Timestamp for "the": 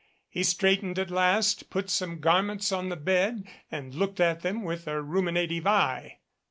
2.89-2.95